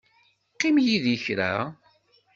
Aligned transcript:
Qqim 0.53 0.77
yid-i 0.85 1.17
kra. 1.25 1.51